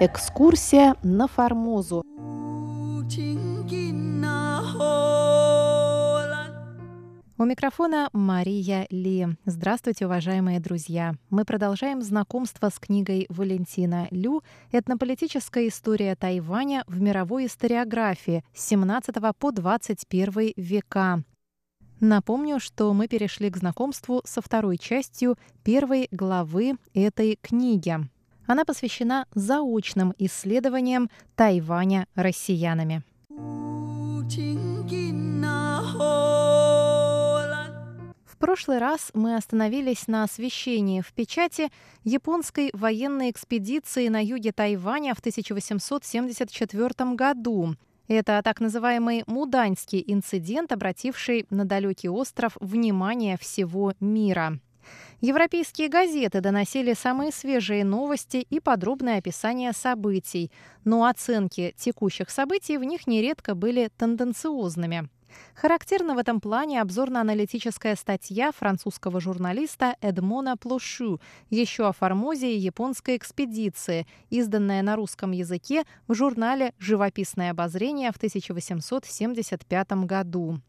[0.00, 2.04] Экскурсия на Формозу.
[7.36, 9.26] У микрофона Мария Ли.
[9.44, 11.14] Здравствуйте, уважаемые друзья.
[11.30, 19.16] Мы продолжаем знакомство с книгой Валентина Лю «Этнополитическая история Тайваня в мировой историографии с 17
[19.36, 21.24] по 21 века».
[21.98, 28.08] Напомню, что мы перешли к знакомству со второй частью первой главы этой книги.
[28.48, 33.02] Она посвящена заочным исследованиям Тайваня россиянами.
[38.24, 41.70] В прошлый раз мы остановились на освещении в печати
[42.04, 47.74] японской военной экспедиции на юге Тайваня в 1874 году.
[48.06, 54.58] Это так называемый Муданьский инцидент, обративший на далекий остров внимание всего мира.
[55.20, 60.52] Европейские газеты доносили самые свежие новости и подробное описание событий,
[60.84, 65.08] но оценки текущих событий в них нередко были тенденциозными.
[65.54, 71.20] Характерна в этом плане обзорно-аналитическая статья французского журналиста Эдмона Плошу
[71.50, 79.92] еще о Формозе японской экспедиции, изданная на русском языке в журнале «Живописное обозрение» в 1875
[80.04, 80.60] году.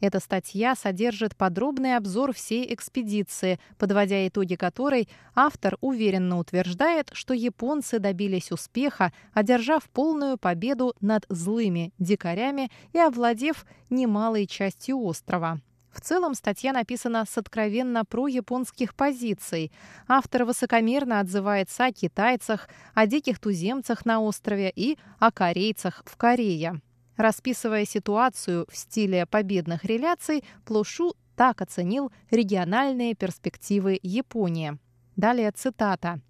[0.00, 7.98] Эта статья содержит подробный обзор всей экспедиции, подводя итоги которой автор уверенно утверждает, что японцы
[7.98, 15.60] добились успеха, одержав полную победу над злыми дикарями и овладев немалой частью острова.
[15.92, 19.72] В целом статья написана с откровенно про-японских позиций.
[20.06, 26.80] Автор высокомерно отзывается о китайцах, о диких туземцах на острове и о корейцах в Корее.
[27.16, 34.78] Расписывая ситуацию в стиле победных реляций, Плошу так оценил региональные перспективы Японии.
[35.16, 36.20] Далее цитата.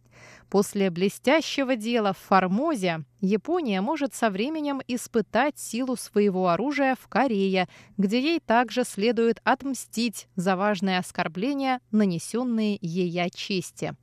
[0.49, 7.69] После блестящего дела в Формозе Япония может со временем испытать силу своего оружия в Корее,
[7.97, 13.94] где ей также следует отмстить за важные оскорбления, нанесенные ей чести.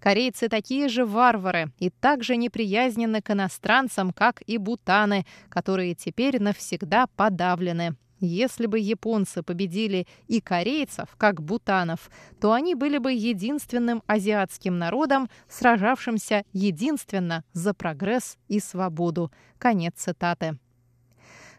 [0.00, 7.06] Корейцы такие же варвары и также неприязнены к иностранцам, как и бутаны, которые теперь навсегда
[7.16, 7.96] подавлены.
[8.18, 12.10] Если бы японцы победили и корейцев, как бутанов,
[12.40, 19.30] то они были бы единственным азиатским народом, сражавшимся единственно за прогресс и свободу.
[19.58, 20.58] Конец цитаты.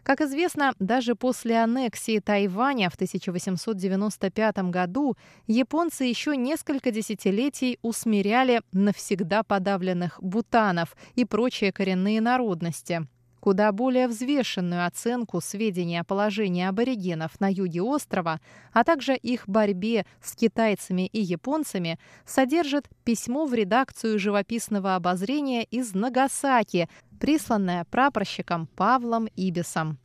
[0.08, 9.42] Как известно, даже после аннексии Тайваня в 1895 году японцы еще несколько десятилетий усмиряли навсегда
[9.42, 13.06] подавленных бутанов и прочие коренные народности.
[13.40, 18.40] Куда более взвешенную оценку сведений о положении аборигенов на юге острова,
[18.72, 25.94] а также их борьбе с китайцами и японцами, содержит письмо в редакцию живописного обозрения из
[25.94, 26.88] Нагасаки,
[27.20, 29.98] присланное прапорщиком Павлом Ибисом.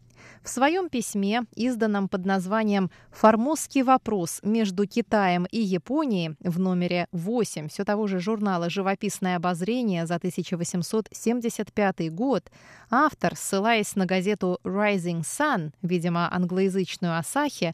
[0.44, 7.70] В своем письме, изданном под названием «Формозский вопрос между Китаем и Японией» в номере 8
[7.70, 12.52] все того же журнала «Живописное обозрение» за 1875 год,
[12.90, 17.74] автор, ссылаясь на газету «Rising Sun», видимо, англоязычную «Асахи»,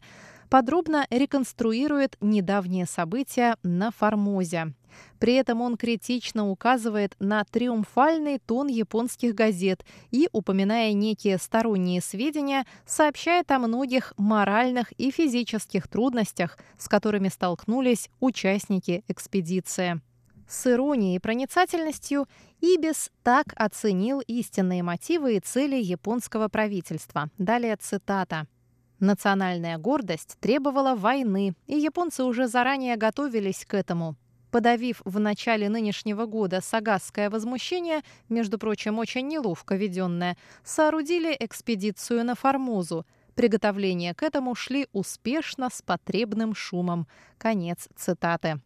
[0.50, 4.74] подробно реконструирует недавние события на Формозе.
[5.20, 12.66] При этом он критично указывает на триумфальный тон японских газет и, упоминая некие сторонние сведения,
[12.84, 20.00] сообщает о многих моральных и физических трудностях, с которыми столкнулись участники экспедиции.
[20.48, 22.26] С иронией и проницательностью
[22.60, 27.30] Ибис так оценил истинные мотивы и цели японского правительства.
[27.38, 28.48] Далее цитата.
[29.00, 34.14] Национальная гордость требовала войны, и японцы уже заранее готовились к этому.
[34.50, 42.34] Подавив в начале нынешнего года сагасское возмущение, между прочим, очень неловко веденное, соорудили экспедицию на
[42.34, 43.06] Формозу.
[43.34, 47.06] Приготовления к этому шли успешно с потребным шумом.
[47.38, 48.60] Конец цитаты.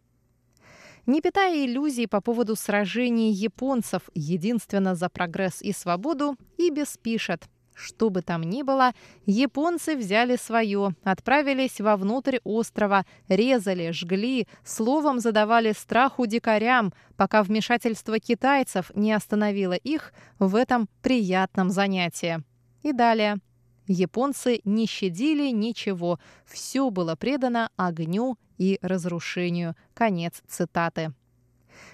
[1.06, 7.44] Не питая иллюзий по поводу сражений японцев единственно за прогресс и свободу, Ибис пишет–
[7.74, 8.92] что бы там ни было,
[9.26, 18.90] японцы взяли свое, отправились вовнутрь острова, резали, жгли, словом задавали страху дикарям, пока вмешательство китайцев
[18.94, 22.42] не остановило их в этом приятном занятии.
[22.82, 23.38] И далее.
[23.86, 29.74] Японцы не щадили ничего, все было предано огню и разрушению.
[29.92, 31.12] Конец цитаты.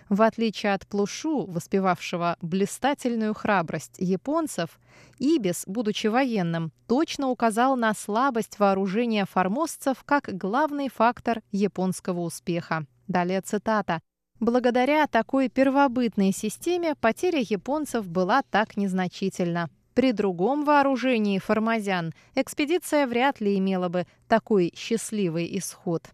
[0.09, 4.79] В отличие от Плушу, воспевавшего блистательную храбрость японцев,
[5.19, 12.87] Ибис, будучи военным, точно указал на слабость вооружения формозцев как главный фактор японского успеха.
[13.07, 14.01] Далее цитата.
[14.41, 19.69] Благодаря такой первобытной системе потеря японцев была так незначительна.
[19.95, 26.09] При другом вооружении формазян экспедиция вряд ли имела бы такой счастливый исход.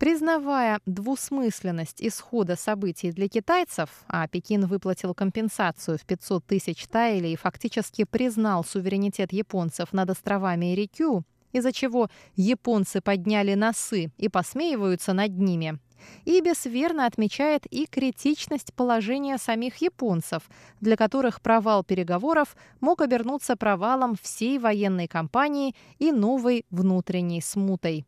[0.00, 7.36] Признавая двусмысленность исхода событий для китайцев, а Пекин выплатил компенсацию в 500 тысяч тайлей и
[7.36, 15.36] фактически признал суверенитет японцев над островами Ирикю, из-за чего японцы подняли носы и посмеиваются над
[15.36, 15.78] ними,
[16.24, 20.44] Ибис верно отмечает и критичность положения самих японцев,
[20.80, 28.06] для которых провал переговоров мог обернуться провалом всей военной кампании и новой внутренней смутой.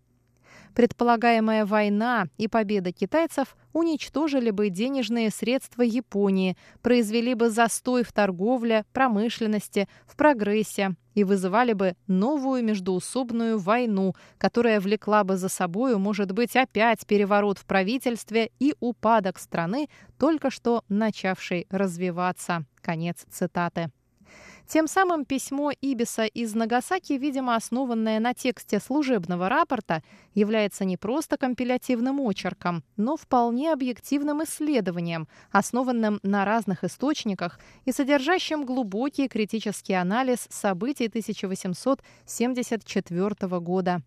[0.75, 8.85] Предполагаемая война и победа китайцев уничтожили бы денежные средства Японии, произвели бы застой в торговле,
[8.93, 16.33] промышленности, в прогрессе и вызывали бы новую междуусобную войну, которая влекла бы за собою, может
[16.33, 19.89] быть, опять переворот в правительстве и упадок страны,
[20.19, 22.65] только что начавшей развиваться.
[22.81, 23.91] Конец цитаты.
[24.67, 30.03] Тем самым письмо Ибиса из Нагасаки, видимо, основанное на тексте служебного рапорта,
[30.35, 38.65] является не просто компилятивным очерком, но вполне объективным исследованием, основанным на разных источниках и содержащим
[38.65, 44.03] глубокий критический анализ событий 1874 года.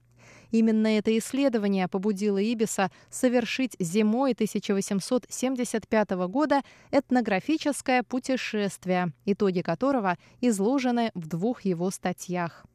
[0.51, 6.61] Именно это исследование побудило Ибиса совершить зимой 1875 года
[6.91, 12.65] этнографическое путешествие, итоги которого изложены в двух его статьях.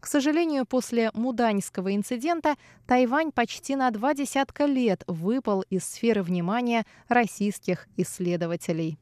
[0.00, 2.56] К сожалению, после Муданьского инцидента
[2.86, 8.98] Тайвань почти на два десятка лет выпал из сферы внимания российских исследователей.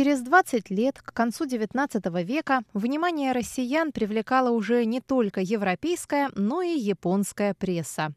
[0.00, 6.62] Через 20 лет, к концу XIX века, внимание россиян привлекала уже не только европейская, но
[6.62, 8.14] и японская пресса.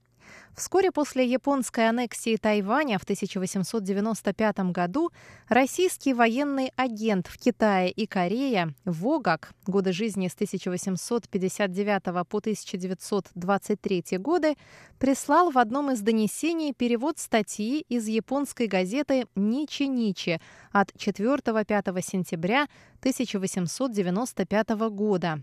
[0.56, 5.12] Вскоре после японской аннексии Тайваня в 1895 году
[5.48, 14.56] российский военный агент в Китае и Корее Вогак, годы жизни с 1859 по 1923 годы,
[15.00, 20.40] прислал в одном из донесений перевод статьи из японской газеты «Ничи-Ничи»
[20.72, 22.68] от 4-5 сентября
[23.00, 25.42] 1895 года,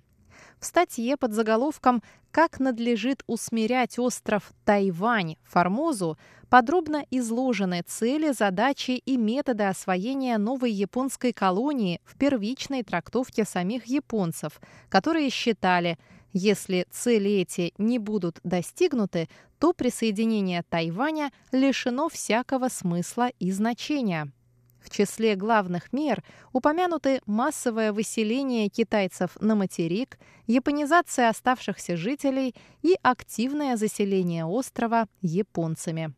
[0.59, 6.17] в статье под заголовком «Как надлежит усмирять остров Тайвань, Формозу»
[6.49, 14.61] подробно изложены цели, задачи и методы освоения новой японской колонии в первичной трактовке самих японцев,
[14.89, 15.99] которые считали,
[16.33, 19.29] если цели эти не будут достигнуты,
[19.59, 24.33] то присоединение Тайваня лишено всякого смысла и значения.
[24.83, 26.23] В числе главных мер
[26.53, 36.15] упомянуты массовое выселение китайцев на материк, японизация оставшихся жителей и активное заселение острова японцами.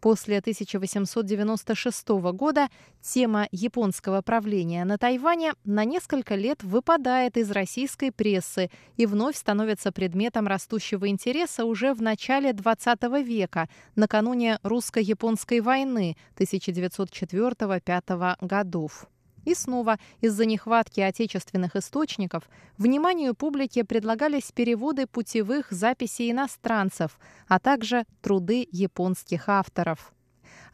[0.00, 2.68] После 1896 года
[3.02, 9.90] тема японского правления на Тайване на несколько лет выпадает из российской прессы и вновь становится
[9.90, 19.08] предметом растущего интереса уже в начале XX века, накануне русско-японской войны 1904-1905 годов.
[19.48, 28.04] И снова из-за нехватки отечественных источников вниманию публики предлагались переводы путевых записей иностранцев, а также
[28.20, 30.12] труды японских авторов.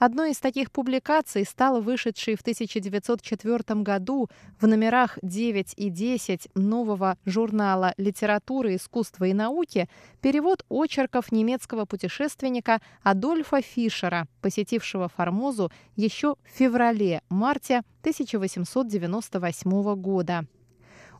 [0.05, 4.29] Одной из таких публикаций стал вышедший в 1904 году
[4.61, 9.89] в номерах 9 и 10 нового журнала «Литературы, искусства и науки»
[10.21, 20.45] перевод очерков немецкого путешественника Адольфа Фишера, посетившего Формозу еще в феврале-марте 1898 года.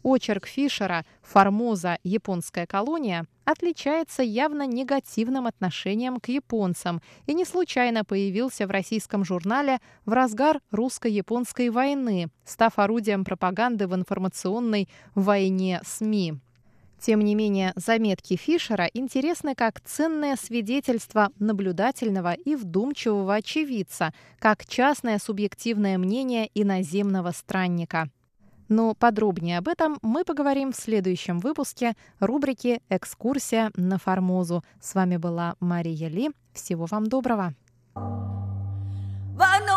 [0.05, 1.99] Очерк Фишера «Формоза.
[2.05, 9.79] Японская колония» отличается явно негативным отношением к японцам и не случайно появился в российском журнале
[10.05, 16.35] в разгар русско-японской войны, став орудием пропаганды в информационной войне СМИ.
[17.01, 25.19] Тем не менее, заметки Фишера интересны как ценное свидетельство наблюдательного и вдумчивого очевидца, как частное
[25.19, 28.11] субъективное мнение иноземного странника.
[28.69, 34.65] Но подробнее об этом мы поговорим в следующем выпуске рубрики «Экскурсия на Формозу».
[34.81, 36.31] С вами была Мария Ли.
[36.53, 37.55] Всего вам доброго!
[37.95, 39.75] Вануша!